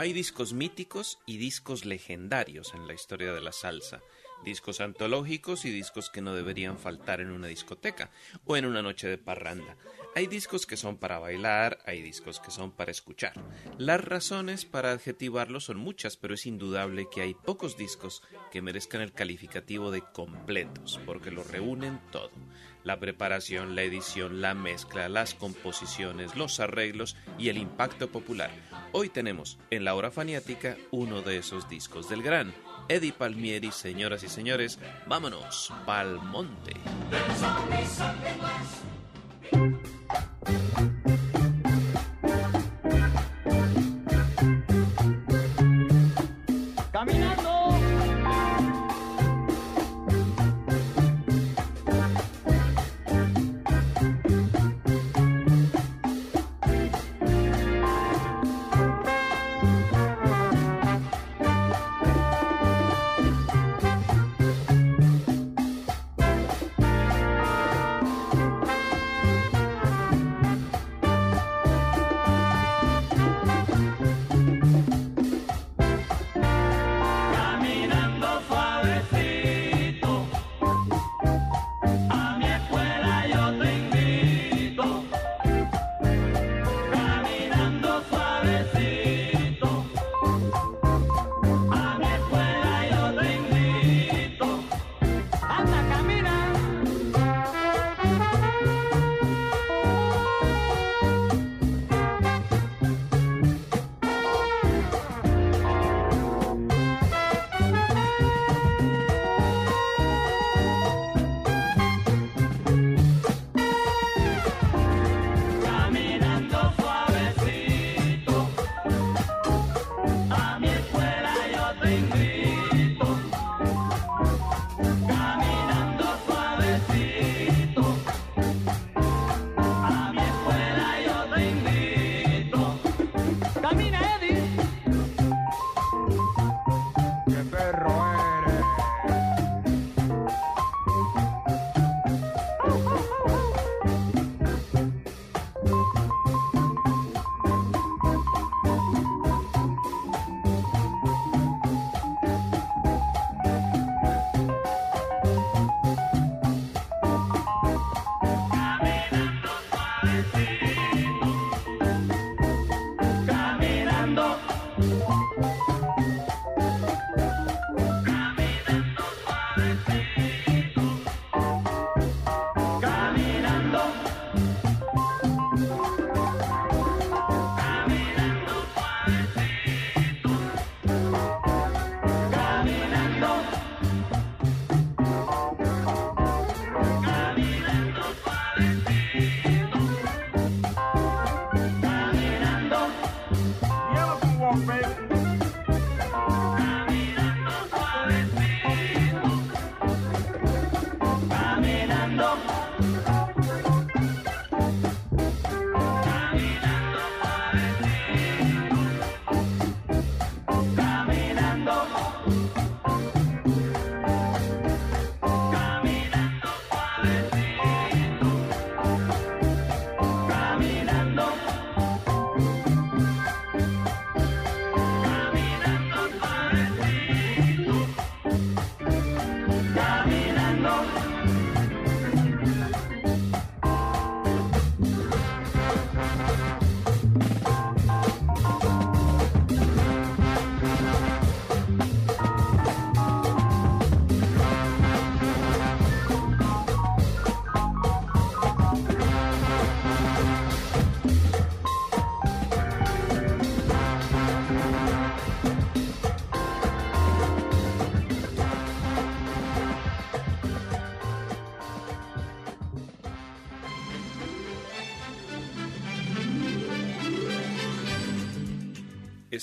[0.00, 4.00] Hay discos míticos y discos legendarios en la historia de la salsa,
[4.44, 8.10] discos antológicos y discos que no deberían faltar en una discoteca
[8.44, 9.76] o en una noche de parranda.
[10.14, 13.32] Hay discos que son para bailar, hay discos que son para escuchar.
[13.78, 19.02] Las razones para adjetivarlos son muchas, pero es indudable que hay pocos discos que merezcan
[19.02, 22.32] el calificativo de completos, porque lo reúnen todo.
[22.82, 28.50] La preparación, la edición, la mezcla, las composiciones, los arreglos y el impacto popular.
[28.92, 32.52] Hoy tenemos en la hora faniática uno de esos discos del gran
[32.90, 36.72] Eddie Palmieri, señoras y señores, vámonos, pa'l monte.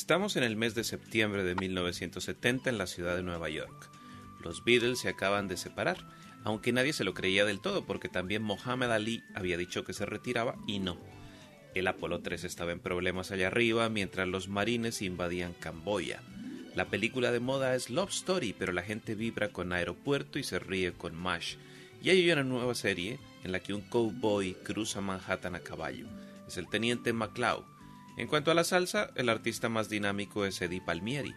[0.07, 3.89] Estamos en el mes de septiembre de 1970 en la ciudad de Nueva York.
[4.41, 5.97] Los Beatles se acaban de separar,
[6.45, 10.05] aunque nadie se lo creía del todo porque también Mohammed Ali había dicho que se
[10.05, 10.97] retiraba y no.
[11.75, 16.21] El Apolo 3 estaba en problemas allá arriba mientras los marines invadían Camboya.
[16.73, 20.57] La película de moda es Love Story, pero la gente vibra con Aeropuerto y se
[20.57, 21.57] ríe con MASH.
[22.01, 26.07] Y hay una nueva serie en la que un cowboy cruza Manhattan a caballo.
[26.47, 27.76] Es el teniente McCloud.
[28.17, 31.35] En cuanto a la salsa, el artista más dinámico es Eddie Palmieri.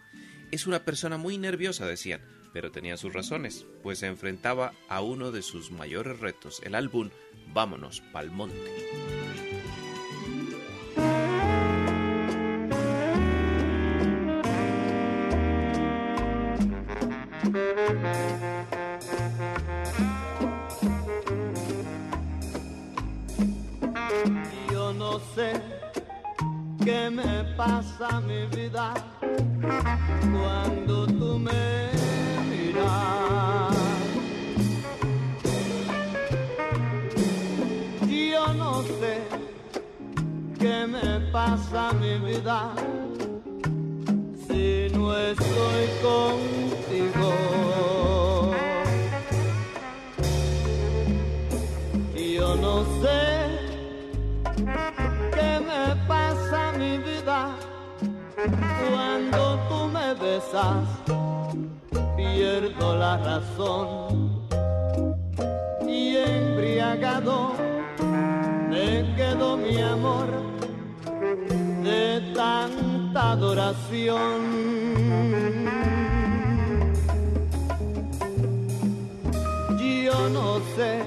[0.49, 2.21] Es una persona muy nerviosa, decían,
[2.53, 7.11] pero tenía sus razones, pues se enfrentaba a uno de sus mayores retos, el álbum
[7.53, 8.55] Vámonos pa'l monte.
[24.71, 25.80] Yo no sé
[26.83, 28.93] qué me pasa mi vida
[30.31, 31.89] cuando tú me
[32.49, 33.75] miras.
[38.07, 39.21] Yo no sé
[40.59, 42.73] qué me pasa mi vida
[44.47, 48.00] si no estoy contigo.
[58.89, 60.87] Cuando tú me besas,
[62.15, 64.47] pierdo la razón
[65.87, 67.53] y embriagado
[68.69, 70.27] me quedo mi amor
[71.83, 74.41] de tanta adoración.
[79.79, 81.03] Yo no sé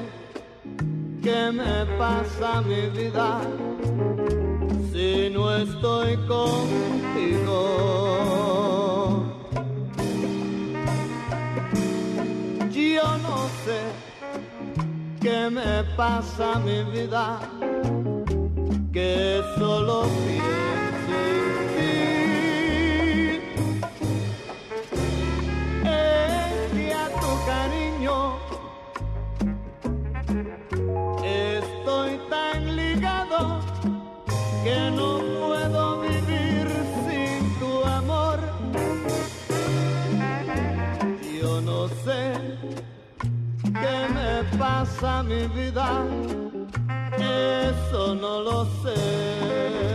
[1.23, 3.41] qué me pasa mi vida
[5.33, 7.59] no estoy contigo.
[12.71, 13.81] Yo no sé
[15.21, 17.41] qué me pasa mi vida
[18.93, 20.64] que solo pienso
[45.01, 46.05] pasa mi vida,
[47.19, 49.94] eso no lo sé.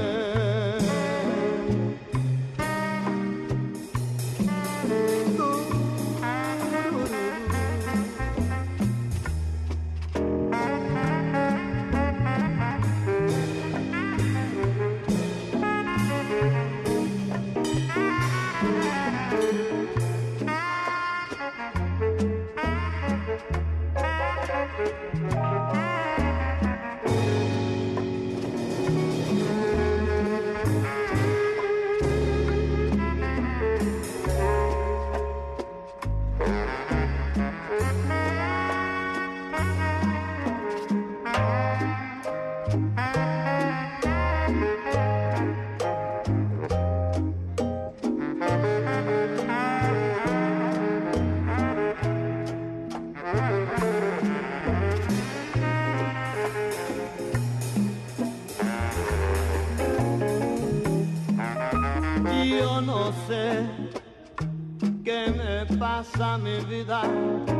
[66.19, 67.59] Pasa mi vida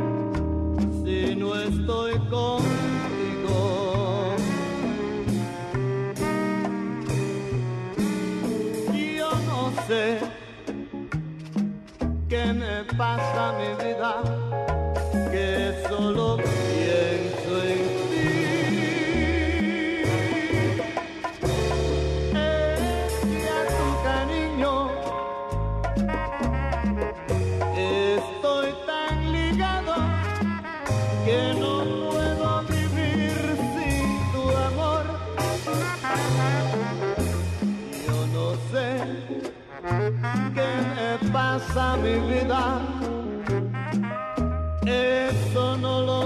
[44.86, 46.20] eso no lo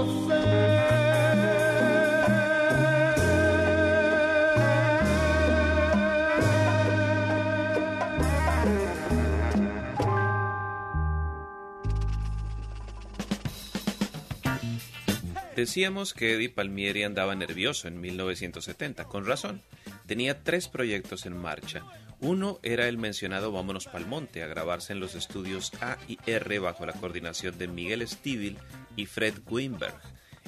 [15.55, 19.61] Decíamos que Eddie Palmieri andaba nervioso en 1970, con razón.
[20.05, 21.81] tenía tres proyectos en marcha.
[22.27, 26.57] Uno era el mencionado Vámonos Pal Monte, a grabarse en los estudios A y R
[26.57, 28.57] bajo la coordinación de Miguel Stivil
[28.95, 29.93] y Fred Weinberg.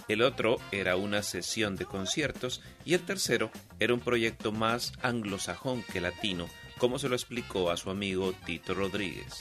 [0.08, 5.84] El otro era una sesión de conciertos y el tercero era un proyecto más anglosajón
[5.94, 6.48] que latino,
[6.80, 9.38] como se lo explicó a su amigo Tito Rodríguez.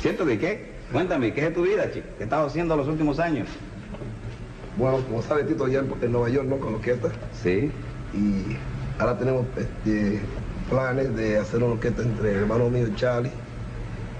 [0.00, 0.70] ¿Cierto de qué?
[0.92, 2.06] Cuéntame, ¿qué es tu vida, chico?
[2.16, 3.48] ¿Qué estás haciendo los últimos años?
[4.76, 6.60] Bueno, como sabe Tito, allá en, en Nueva York, ¿no?
[6.60, 7.10] Con la orquesta.
[7.42, 7.72] Sí.
[8.14, 8.56] Y
[8.98, 10.20] ahora tenemos este,
[10.70, 13.30] planes de hacer una orquesta entre el hermano mío, Charlie,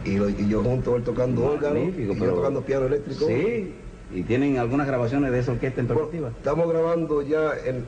[0.04, 3.26] y, lo- y yo junto, él tocando órgano, Magnífico, y yo pero- tocando piano eléctrico.
[3.26, 3.74] Sí.
[4.10, 6.28] ¿Y tienen algunas grabaciones de esa orquesta en perspectiva?
[6.30, 7.84] Estamos grabando ya el,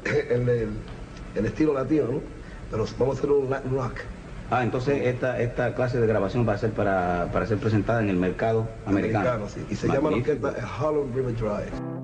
[1.34, 2.20] el estilo latino, ¿no?
[2.70, 3.94] Pero vamos a hacer un Latin rock.
[4.50, 8.10] Ah, entonces esta, esta clase de grabación va a ser para, para ser presentada en
[8.10, 9.48] el mercado americano.
[9.48, 9.64] sí.
[9.70, 10.46] Y se llama la Magnífico.
[10.48, 11.99] orquesta Harlem River Drive.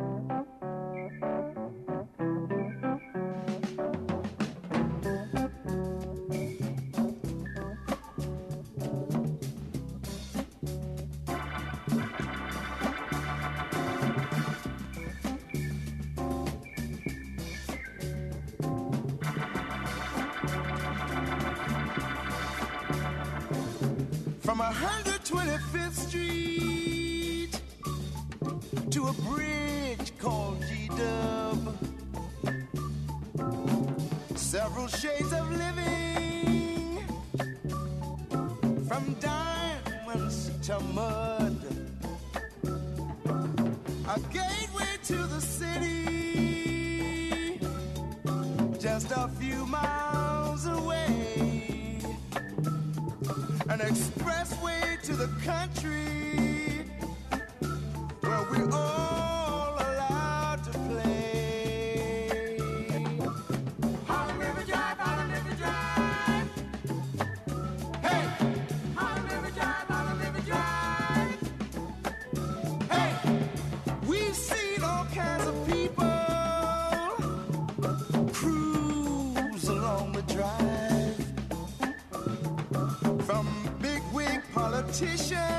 [84.99, 85.56] politician.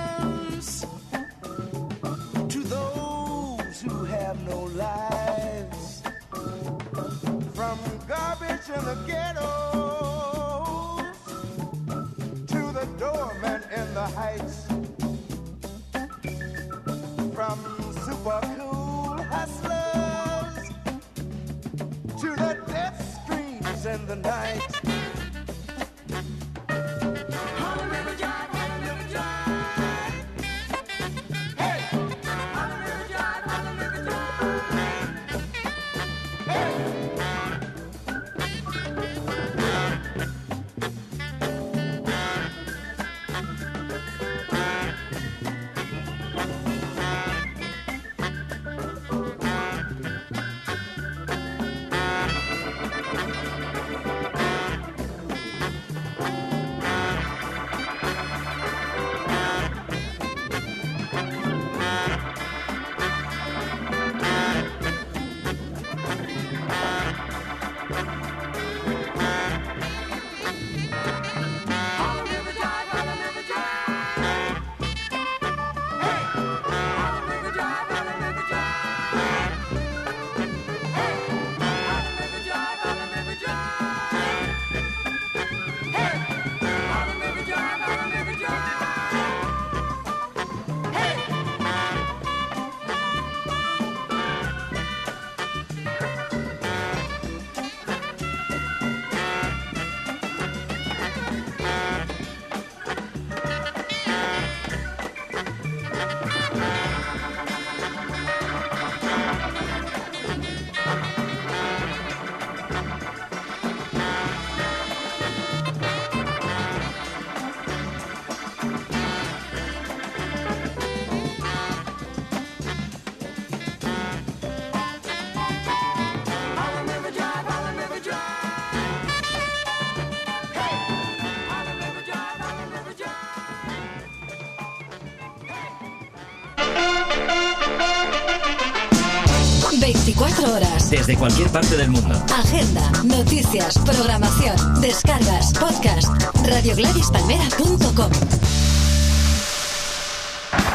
[140.89, 142.15] Desde cualquier parte del mundo.
[142.33, 146.07] Agenda, noticias, programación, descargas, podcast.
[146.47, 148.11] RadioGladysPalmera.com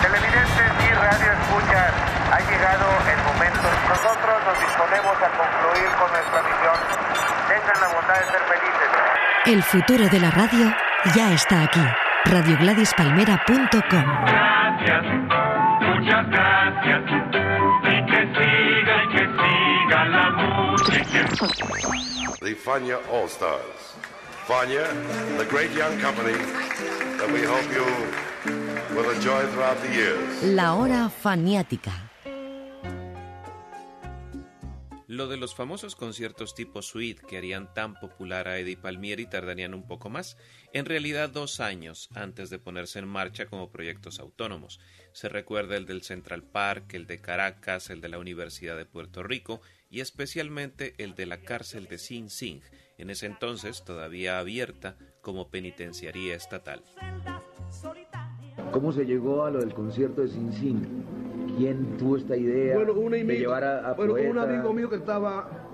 [0.02, 1.92] Televidentes y radio escuchas,
[2.30, 6.76] ha llegado el momento Nosotros nos disponemos a concluir con nuestra misión.
[7.48, 8.90] Tengan la bondad de ser felices.
[9.46, 10.74] El futuro de la radio
[11.14, 11.86] ya está aquí.
[12.26, 15.04] radiogladispalmera.com Gracias,
[15.80, 17.31] muchas gracias.
[22.72, 23.82] Fania All Stars.
[24.48, 24.86] Fania,
[25.36, 26.32] the great young company
[27.18, 27.84] that we hope you
[28.96, 30.42] will enjoy throughout the years.
[30.42, 31.92] La hora faniática.
[35.06, 39.74] Lo de los famosos conciertos tipo suite que harían tan popular a Eddie Palmieri tardarían
[39.74, 40.38] un poco más,
[40.72, 44.80] en realidad dos años antes de ponerse en marcha como proyectos autónomos.
[45.12, 49.22] Se recuerda el del Central Park, el de Caracas, el de la Universidad de Puerto
[49.22, 49.60] Rico
[49.92, 52.62] y especialmente el de la cárcel de Sing Sing,
[52.96, 56.82] en ese entonces todavía abierta como penitenciaría estatal.
[58.72, 61.04] ¿Cómo se llegó a lo del concierto de Sin Sin?
[61.58, 64.96] ¿Quién tuvo esta idea Bueno, un de llevar a, a bueno, un amigo mío que
[64.96, 65.68] estaba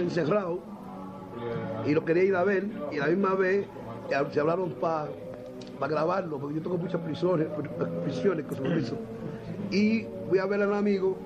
[0.00, 0.62] encerrado
[1.84, 3.66] y lo quería ir a ver y a la misma vez
[4.08, 5.08] eh, se hablaron para
[5.80, 7.48] grabarlo porque yo tengo muchas prisiones,
[8.04, 8.96] prisiones con su permiso.
[9.72, 11.18] Y fui a ver a un amigo,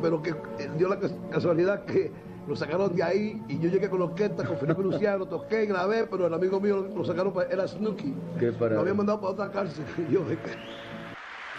[0.00, 2.10] pero que eh, dio la cas- casualidad que
[2.46, 6.06] lo sacaron de ahí y yo llegué con la orquesta, con Felipe Luciano, toqué, grabé,
[6.06, 8.14] pero el amigo mío lo, sacaron para, era Snooki.
[8.58, 9.84] Lo habían mandado para otra cárcel.
[10.10, 10.24] Yo,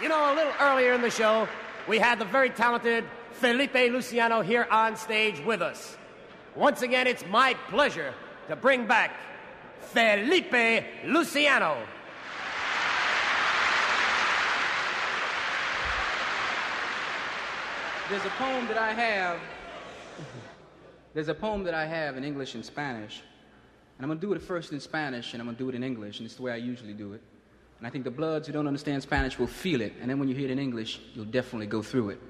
[0.02, 1.46] You know, a little earlier in the show,
[1.88, 5.96] we had the very talented Felipe Luciano here on stage with us.
[6.56, 8.12] Once again, it's my pleasure
[8.48, 9.12] to bring back
[9.80, 11.76] Felipe Luciano.
[18.12, 19.40] There's a poem that I have.
[21.14, 23.22] There's a poem that I have in English and Spanish.
[23.96, 25.74] And I'm going to do it first in Spanish and I'm going to do it
[25.74, 26.18] in English.
[26.18, 27.22] And it's the way I usually do it.
[27.78, 29.94] And I think the Bloods who don't understand Spanish will feel it.
[30.02, 32.20] And then when you hear it in English, you'll definitely go through it.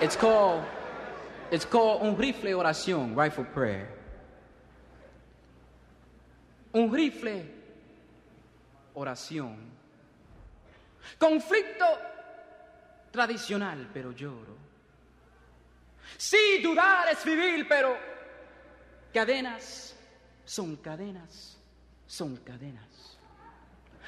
[0.00, 0.64] It's called,
[1.50, 3.86] it's called Un rifle oración, rifle prayer.
[6.72, 7.44] Un rifle
[8.96, 9.56] oración.
[11.18, 12.09] Conflicto
[13.10, 14.56] tradicional, pero lloro.
[16.16, 17.96] Sí, dudar es vivir, pero
[19.12, 19.96] cadenas
[20.44, 21.56] son cadenas,
[22.06, 23.18] son cadenas.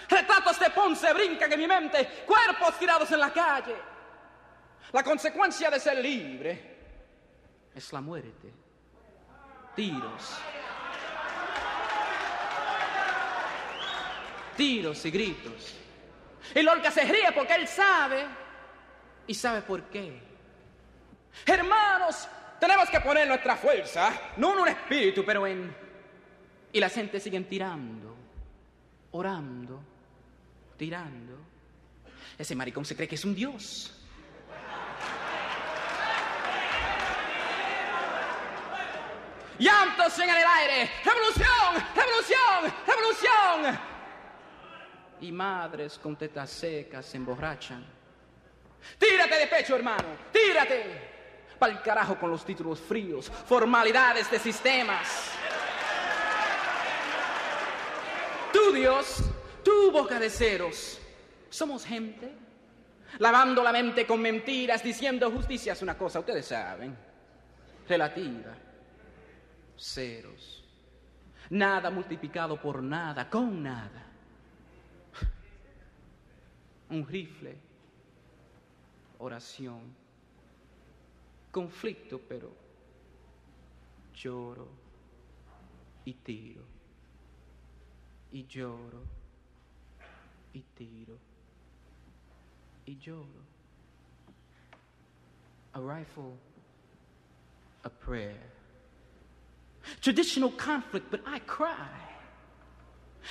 [0.09, 3.77] Retratos de Ponce brincan en mi mente, cuerpos tirados en la calle.
[4.93, 6.77] La consecuencia de ser libre
[7.75, 8.53] es la muerte.
[9.77, 10.39] Tiros.
[14.57, 15.75] Tiros y gritos.
[16.55, 18.27] Y Lorca se ríe porque él sabe
[19.27, 20.21] y sabe por qué.
[21.47, 22.29] Hermanos,
[22.61, 25.75] tenemos que poner nuestra fuerza, no en un espíritu, pero en...
[26.73, 28.17] Y la gente sigue tirando,
[29.13, 29.83] orando,
[30.77, 31.39] tirando.
[32.39, 33.99] Ese maricón se cree que es un dios.
[39.59, 40.91] Llantos en el aire.
[41.05, 41.85] ¡Revolución!
[41.95, 42.75] ¡Revolución!
[42.87, 43.79] ¡Revolución!
[45.21, 48.02] Y madres con tetas secas se emborrachan.
[48.99, 50.05] Tírate de pecho, hermano.
[50.33, 51.11] Tírate.
[51.59, 55.31] Pa'l carajo con los títulos fríos, formalidades de sistemas.
[58.53, 59.23] Tú, Dios,
[59.65, 61.01] tú, boca de ceros.
[61.49, 62.33] Somos gente.
[63.19, 66.97] Lavando la mente con mentiras, diciendo justicia es una cosa, ustedes saben.
[67.89, 68.55] Relativa.
[69.79, 70.65] Ceros.
[71.51, 74.07] Nada multiplicado por nada, con nada.
[76.91, 77.72] Un rifle.
[79.23, 79.81] Oración.
[81.53, 82.51] Conflicto, pero
[84.13, 84.67] lloro
[86.05, 86.63] y tiro.
[88.33, 89.05] Y lloro
[90.53, 91.17] y tiro.
[92.85, 93.45] Y lloro.
[95.75, 96.37] A rifle,
[97.85, 98.51] a prayer.
[100.01, 101.89] Traditional conflict, but I cry.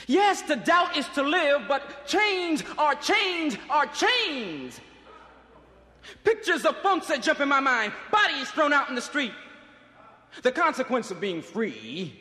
[0.07, 4.79] Yes, the doubt is to live, but chains are chains are chains.
[6.23, 9.33] Pictures of Ponce jump in my mind, bodies thrown out in the street.
[10.43, 12.19] The consequence of being free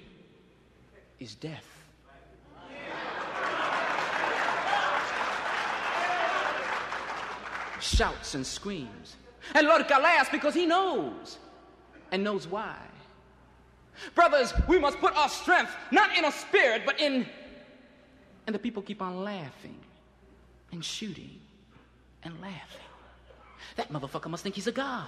[1.19, 1.67] is death.
[7.81, 9.17] Shouts and screams.
[9.55, 11.39] And Lorca laughs because he knows,
[12.13, 12.77] and knows why.
[14.15, 17.27] Brothers, we must put our strength not in a spirit, but in.
[18.47, 19.79] And the people keep on laughing
[20.73, 21.41] and shooting
[22.23, 22.90] and laughing.
[23.81, 25.07] That motherfucker must think he's a god.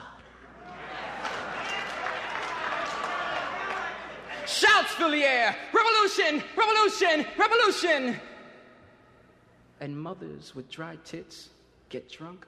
[4.47, 6.43] Shouts fill the air Revolution!
[6.57, 7.27] Revolution!
[7.37, 8.21] Revolution!
[9.81, 11.51] And mothers with dry tits
[11.91, 12.47] get drunk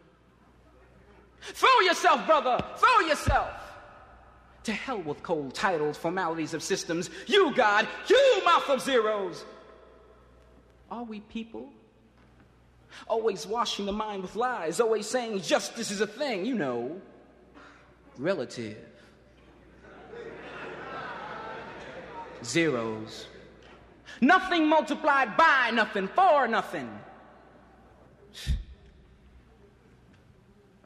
[1.43, 2.59] Throw yourself, brother!
[2.79, 3.51] Throw yourself!
[4.63, 7.11] To hell with cold titles, formalities of systems.
[7.27, 9.45] You, God, you, mouth of zeros!
[10.91, 11.69] Are we people?
[13.09, 17.01] Always washing the mind with lies, always saying justice is a thing, you know,
[18.19, 18.79] relative.
[22.45, 23.27] Zeros.
[24.21, 26.91] Nothing multiplied by nothing, for nothing.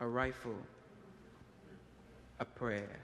[0.01, 0.57] A rifle,
[2.39, 3.01] a prayer,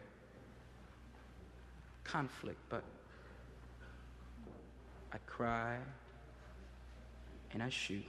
[2.04, 2.84] conflict, but
[5.12, 5.78] I cry
[7.52, 8.04] and I shoot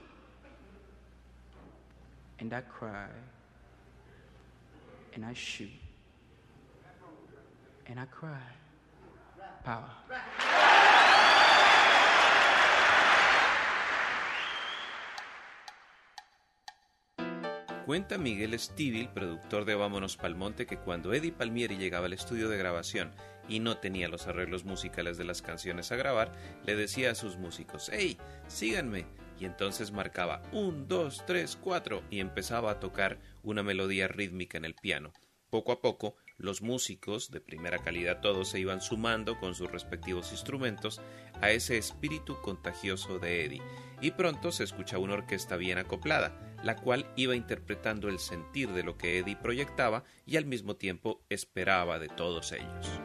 [2.40, 3.08] and I cry
[5.14, 5.70] and I shoot
[7.86, 8.40] and I cry.
[9.64, 9.90] Power.
[17.86, 22.58] Cuenta Miguel Stivil, productor de Vámonos Palmonte, que cuando Eddie Palmieri llegaba al estudio de
[22.58, 23.12] grabación
[23.48, 26.32] y no tenía los arreglos musicales de las canciones a grabar,
[26.64, 28.18] le decía a sus músicos, ¡Hey,
[28.48, 29.06] síganme!
[29.38, 34.64] Y entonces marcaba 1, 2, 3, 4 y empezaba a tocar una melodía rítmica en
[34.64, 35.12] el piano.
[35.50, 40.32] Poco a poco, los músicos, de primera calidad todos, se iban sumando con sus respectivos
[40.32, 41.00] instrumentos
[41.40, 43.62] a ese espíritu contagioso de Eddie,
[44.00, 48.82] y pronto se escucha una orquesta bien acoplada, la cual iba interpretando el sentir de
[48.82, 53.00] lo que Eddie proyectaba y al mismo tiempo esperaba de todos ellos.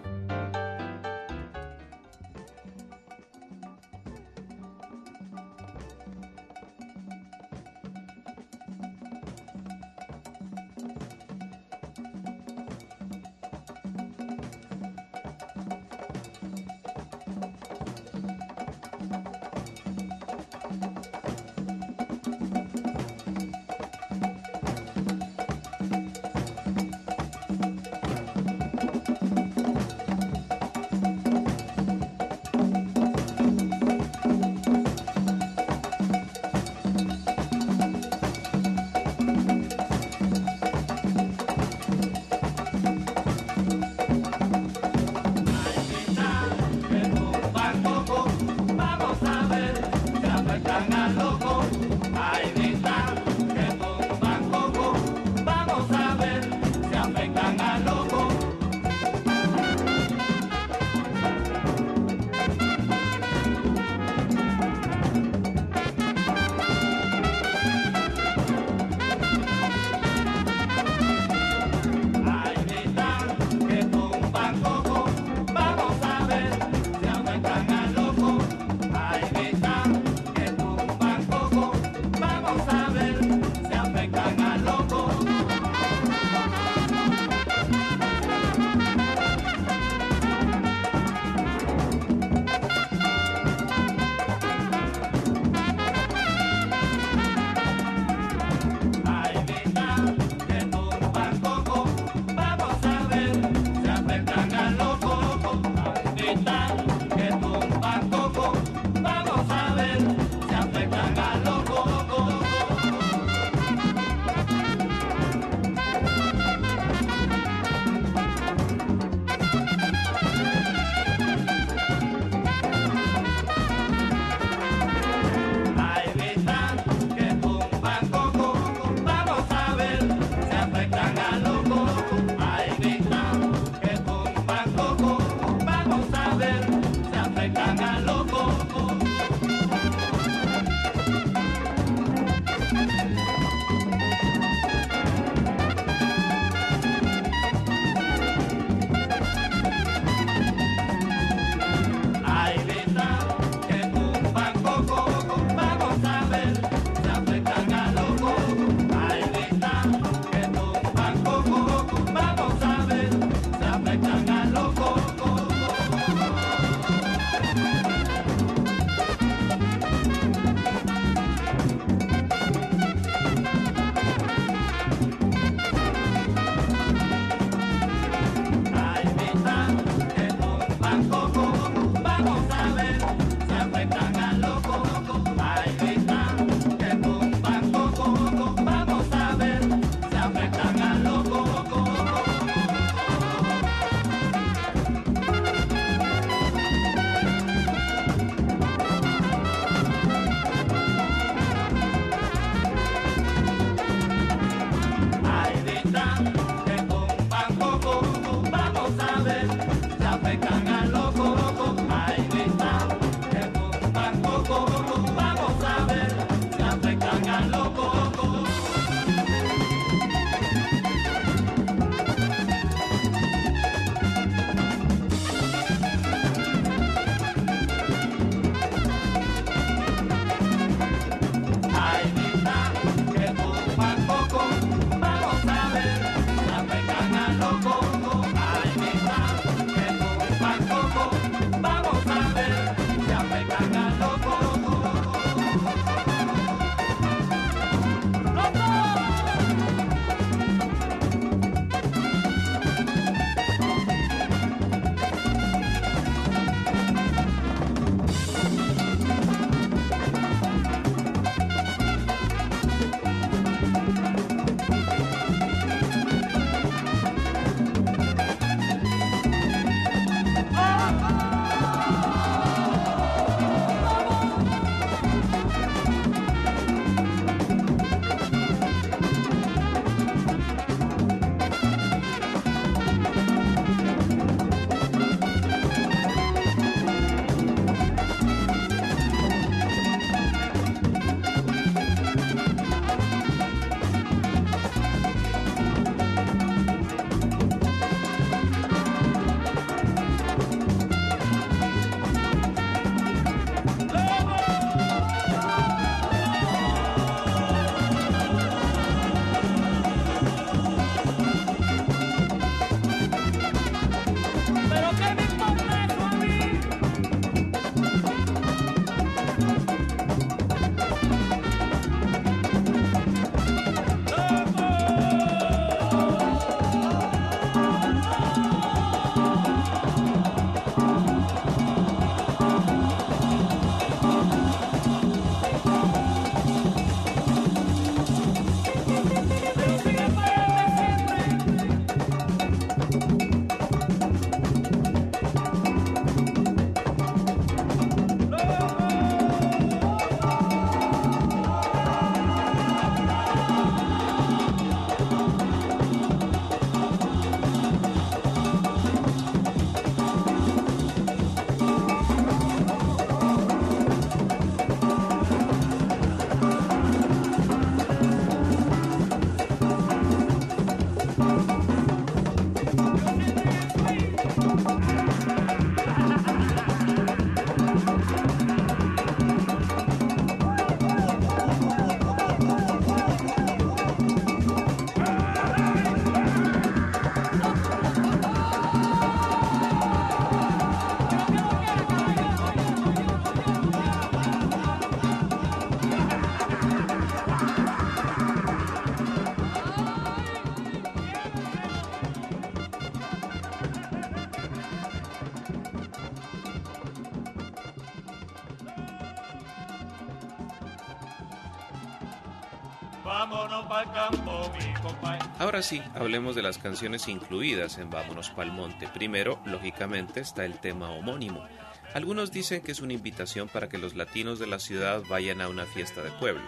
[415.62, 418.88] Ahora sí, hablemos de las canciones incluidas en Vámonos Pal Monte.
[418.88, 421.46] Primero, lógicamente, está el tema homónimo.
[421.94, 425.50] Algunos dicen que es una invitación para que los latinos de la ciudad vayan a
[425.50, 426.42] una fiesta de pueblo.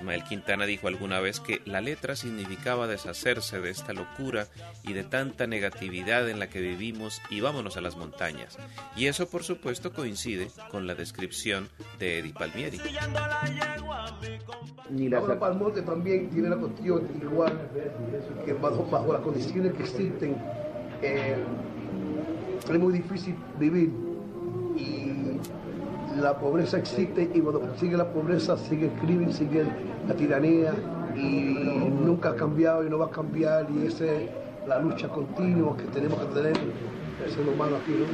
[0.00, 4.46] Ismael Quintana dijo alguna vez que la letra significaba deshacerse de esta locura
[4.82, 8.56] y de tanta negatividad en la que vivimos y vámonos a las montañas.
[8.96, 12.80] Y eso por supuesto coincide con la descripción de Eddie Palmieri.
[15.38, 17.70] Palmonte también tiene la cuestión igual
[18.44, 20.36] que bajo, las condiciones que existen
[21.02, 21.36] eh,
[22.70, 24.09] es muy difícil vivir
[26.20, 29.64] la pobreza existe y cuando sigue la pobreza sigue el crimen, sigue
[30.06, 30.72] la tiranía
[31.16, 31.54] y
[32.04, 34.30] nunca ha cambiado y no va a cambiar y esa es
[34.66, 36.56] la lucha continua que tenemos que tener
[37.24, 37.92] el ser humano aquí.
[37.92, 38.06] ¿no?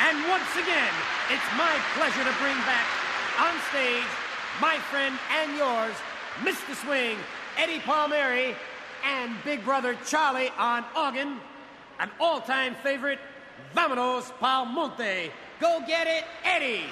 [0.00, 0.94] And once again,
[1.30, 2.86] it's my pleasure to bring back
[3.38, 4.06] on stage
[4.60, 5.94] my friend and yours,
[6.42, 6.74] Mr.
[6.84, 7.16] Swing,
[7.56, 8.54] Eddie Palmieri,
[9.04, 11.38] and Big Brother Charlie on organ,
[12.00, 13.18] an all-time favorite,
[13.74, 15.30] Vámonos Pal Monte.
[15.60, 16.86] Go get it, Eddie!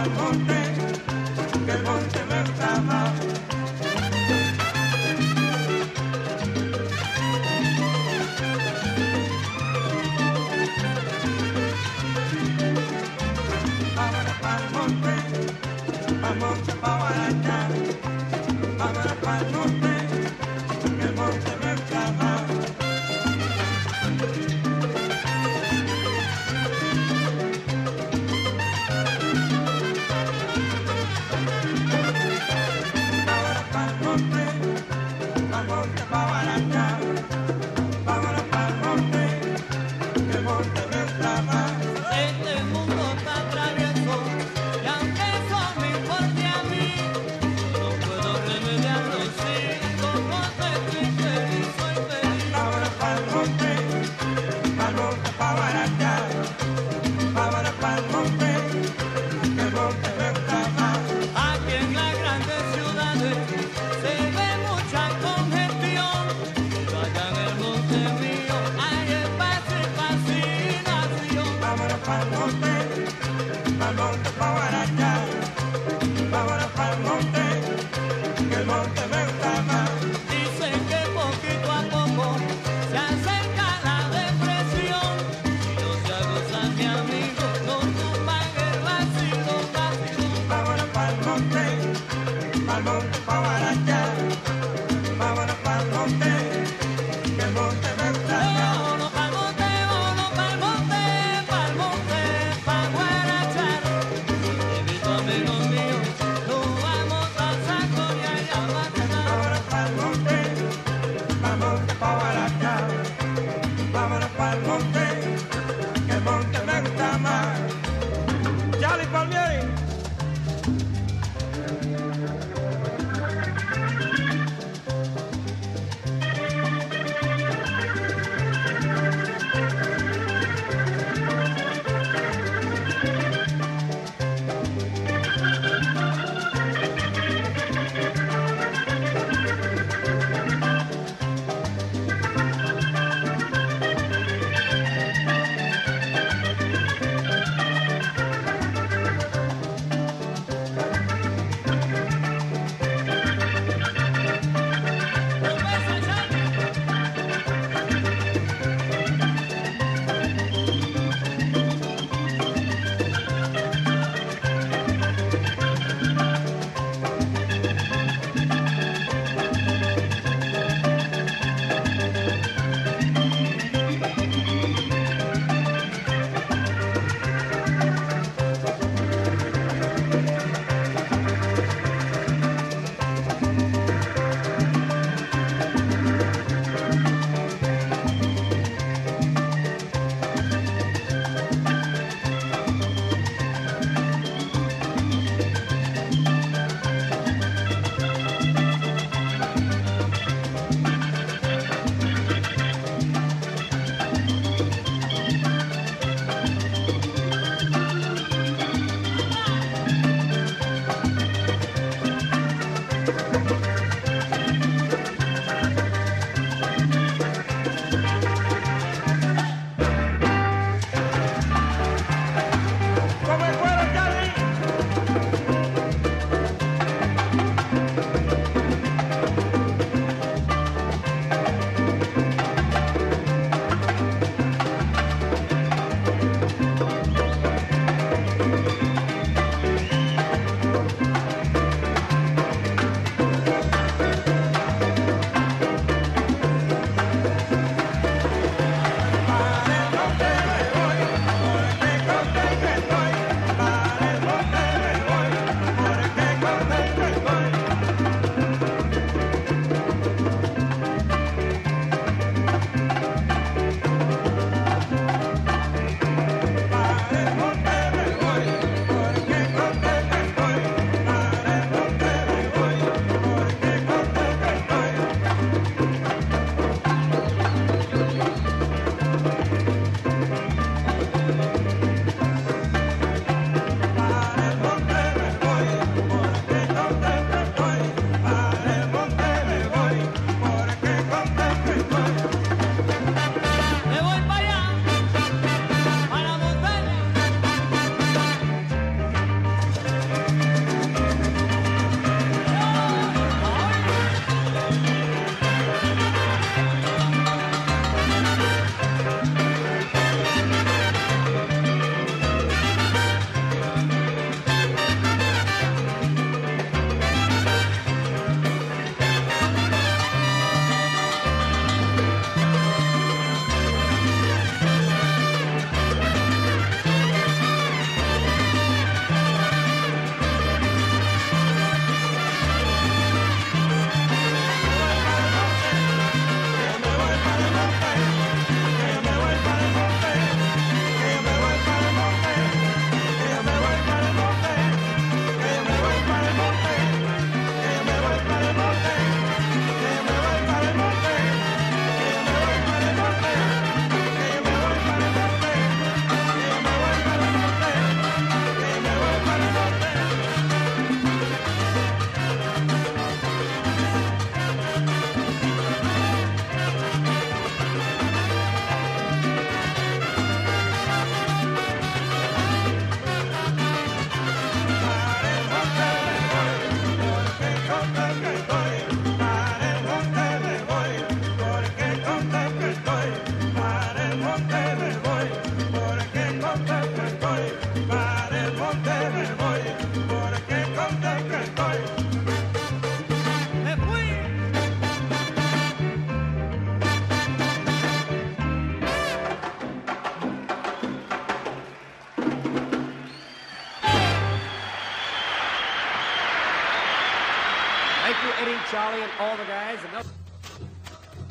[0.00, 0.49] Vámonos pa'l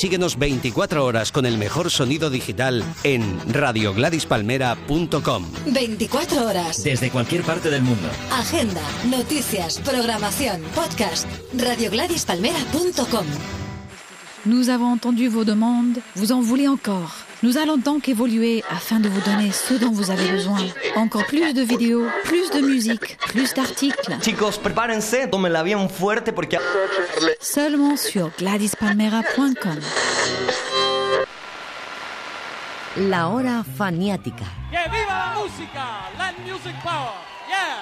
[0.00, 5.44] Síguenos 24 horas con el mejor sonido digital en radiogladyspalmera.com.
[5.66, 6.82] 24 horas.
[6.82, 8.08] Desde cualquier parte del mundo.
[8.32, 8.80] Agenda,
[9.10, 11.26] noticias, programación, podcast.
[11.52, 13.26] RadioGladysPalmera.com
[14.46, 17.12] Nous avons entendu vos demandes, vous en voulez encore.
[17.42, 20.58] Nous allons donc évoluer afin de vous donner ce dont vous avez besoin.
[20.96, 24.18] Encore plus de vidéos, plus de musique, plus d'articles.
[24.20, 26.58] Chicos, prepárense, tómenla bien fuerte porque...
[27.40, 29.78] Seulement sur gladyspalmera.com.
[33.08, 34.44] La hora faniática.
[34.70, 36.10] ¡Que viva la música!
[36.18, 37.14] Land Music Power.
[37.48, 37.80] Yeah.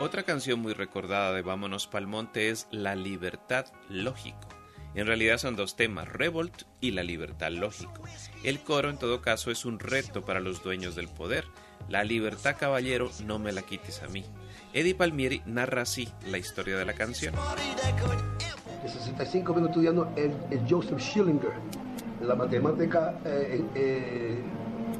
[0.00, 4.47] Otra canción muy recordada de Vámonos Palmonte es La Libertad Lógico.
[4.94, 8.02] En realidad son dos temas, Revolt y La Libertad Lógico.
[8.42, 11.44] El coro en todo caso es un reto para los dueños del poder.
[11.88, 14.24] La libertad caballero no me la quites a mí.
[14.72, 17.34] Eddie Palmieri narra así la historia de la canción.
[18.82, 21.52] En 65 vengo estudiando el, el Joseph Schillinger,
[22.22, 24.38] la matemática eh, eh,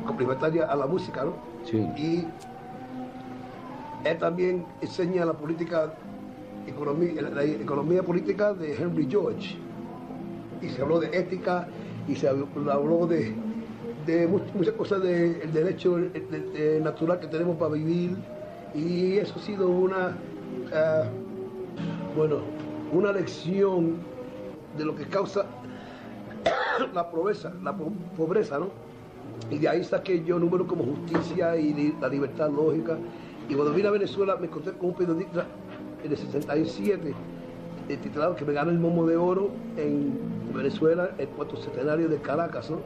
[0.06, 1.36] complementaria a la música, ¿no?
[1.64, 1.76] Sí.
[1.96, 2.26] Y
[4.04, 5.92] él también enseña la política,
[6.66, 9.56] economía, la, la economía política de Henry George.
[10.62, 11.68] Y se habló de ética
[12.08, 13.34] y se habló, de,
[14.06, 18.16] de much- muchas cosas del derecho de- de- de natural que tenemos para vivir.
[18.74, 20.16] Y eso ha sido una,
[20.74, 21.04] ah,
[22.16, 22.36] bueno,
[22.92, 23.96] una lección
[24.76, 25.46] de lo que causa
[26.94, 28.68] la pobreza, la po- pobreza, ¿no?
[29.50, 32.98] Y de ahí saqué yo números como justicia y la libertad lógica.
[33.48, 35.46] Y cuando vine a Venezuela me encontré con un periodista
[36.04, 37.14] en el 67, eh,
[37.96, 40.18] titulado que me ganó el Momo de Oro en
[40.54, 42.78] Venezuela, el cuarto centenario de Caracas, ¿no?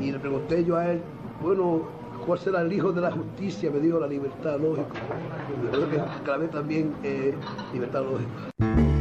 [0.00, 1.00] Y le pregunté yo a él,
[1.40, 1.82] bueno,
[2.26, 3.70] ¿cuál será el hijo de la justicia?
[3.70, 4.86] Me dijo la libertad lógica.
[5.70, 7.34] Por eso que grabé también eh,
[7.72, 8.93] libertad lógica.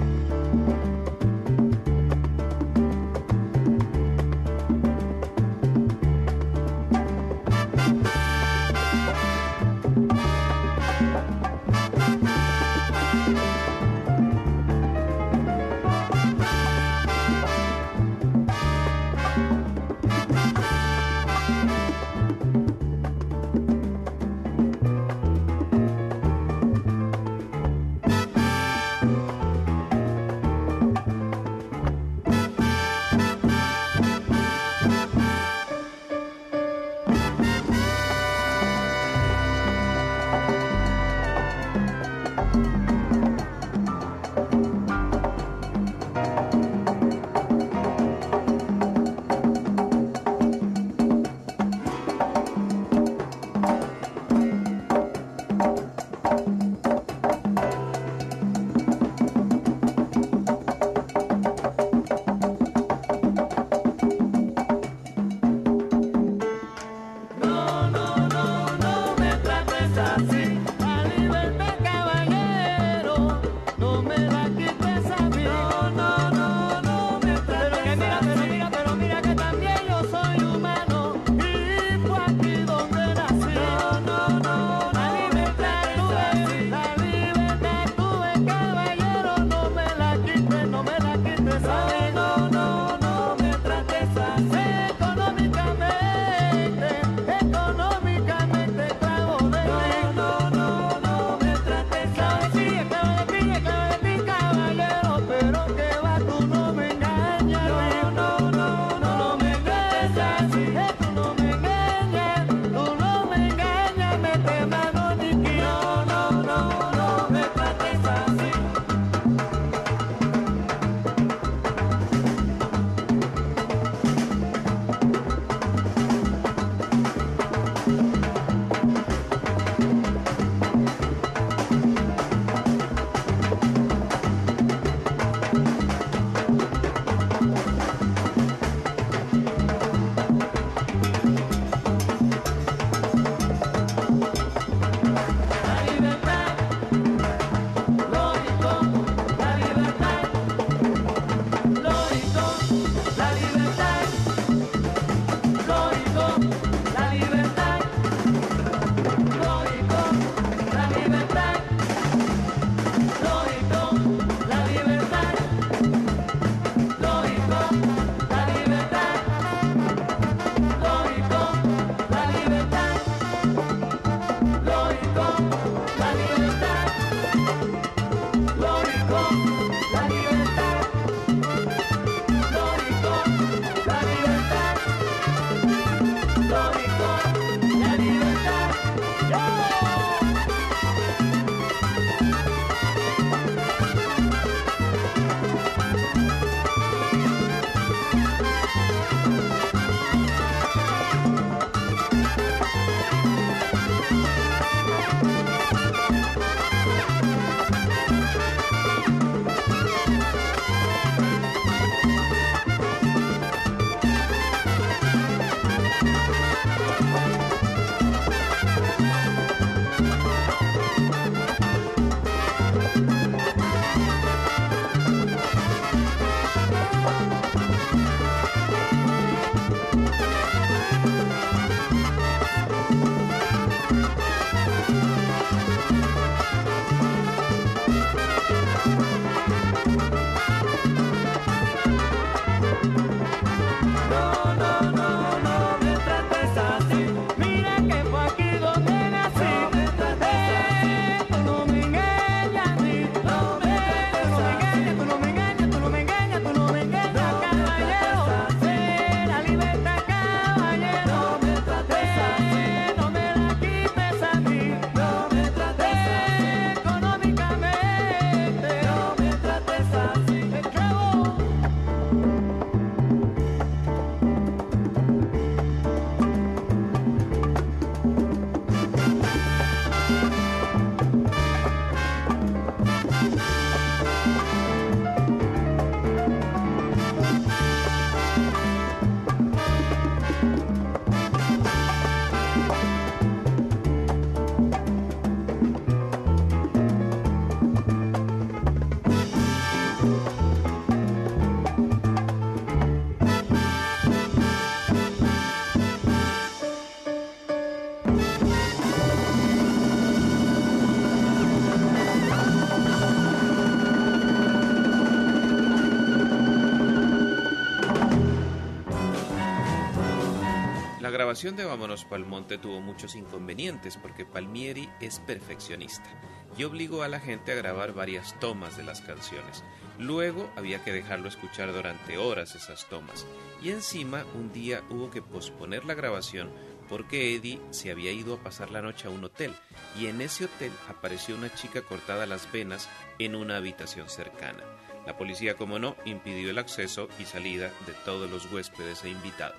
[321.34, 326.08] Grabación de Vámonos pa'l Monte tuvo muchos inconvenientes porque Palmieri es perfeccionista
[326.56, 329.64] y obligó a la gente a grabar varias tomas de las canciones.
[329.98, 333.26] Luego había que dejarlo escuchar durante horas esas tomas
[333.64, 336.52] y encima un día hubo que posponer la grabación
[336.88, 339.56] porque Eddie se había ido a pasar la noche a un hotel
[340.00, 344.64] y en ese hotel apareció una chica cortada las venas en una habitación cercana.
[345.06, 349.58] La policía, como no, impidió el acceso y salida de todos los huéspedes e invitados.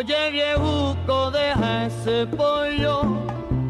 [0.00, 3.02] Oye viejuco, deja ese pollo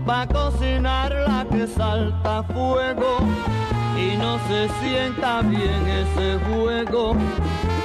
[0.06, 3.18] pa' cocinar la que salta fuego
[3.98, 7.16] y no se sienta bien ese juego.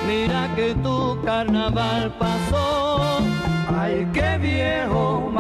[0.08, 3.18] Mira que tu carnaval pasó,
[3.76, 5.32] ay qué viejo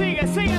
[0.00, 0.49] sigue, sigue,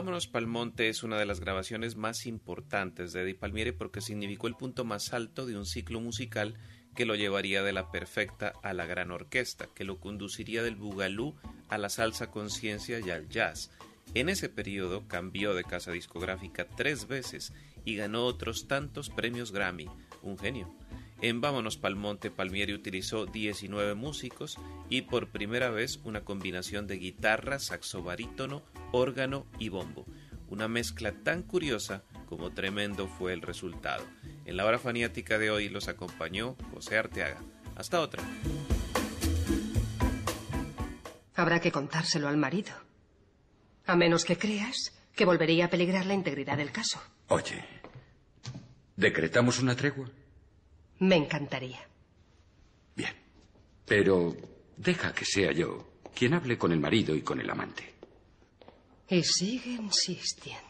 [0.00, 4.56] Vámonos Palmonte es una de las grabaciones más importantes de Eddie Palmieri porque significó el
[4.56, 6.54] punto más alto de un ciclo musical
[6.94, 11.34] que lo llevaría de la perfecta a la gran orquesta, que lo conduciría del bugalú
[11.68, 13.72] a la salsa conciencia y al jazz.
[14.14, 17.52] En ese periodo cambió de casa discográfica tres veces
[17.84, 19.90] y ganó otros tantos premios Grammy.
[20.22, 20.74] Un genio.
[21.22, 24.56] En Vámonos Palmonte, Palmieri utilizó 19 músicos
[24.88, 30.06] y por primera vez una combinación de guitarra, saxo barítono, órgano y bombo.
[30.48, 34.02] Una mezcla tan curiosa como tremendo fue el resultado.
[34.46, 37.42] En la hora faniática de hoy los acompañó José Arteaga.
[37.76, 38.22] Hasta otra.
[41.34, 42.72] Habrá que contárselo al marido.
[43.84, 46.98] A menos que creas que volvería a peligrar la integridad del caso.
[47.28, 47.62] Oye,
[48.96, 50.10] ¿decretamos una tregua?
[51.00, 51.80] Me encantaría.
[53.86, 54.36] Pero
[54.76, 57.92] deja que sea yo quien hable con el marido y con el amante.
[59.08, 60.69] Y sigue insistiendo.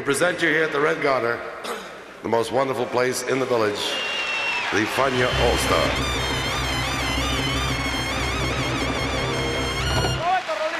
[0.00, 1.38] We present you here at the Red Garter,
[2.22, 3.92] the most wonderful place in the village,
[4.72, 5.88] the Fania All Star.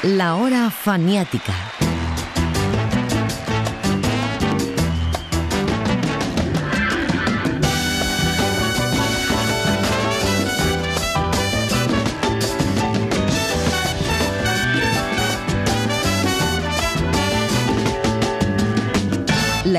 [0.04, 1.69] La hora faniática.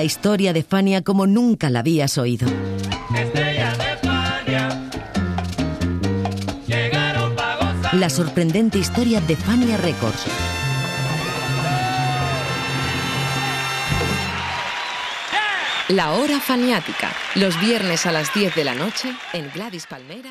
[0.01, 2.47] La historia de Fania como nunca la habías oído.
[7.93, 10.25] La sorprendente historia de Fania Records.
[15.89, 20.29] La hora faniática, los viernes a las 10 de la noche en Gladys Palmera.